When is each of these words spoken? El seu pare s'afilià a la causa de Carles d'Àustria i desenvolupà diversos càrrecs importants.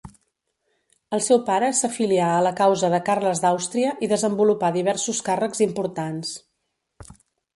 El 1.15 1.19
seu 1.25 1.39
pare 1.49 1.67
s'afilià 1.79 2.29
a 2.37 2.39
la 2.47 2.53
causa 2.61 2.89
de 2.93 3.01
Carles 3.09 3.43
d'Àustria 3.43 3.93
i 4.07 4.09
desenvolupà 4.15 4.73
diversos 4.79 5.23
càrrecs 5.29 5.61
importants. 5.67 6.35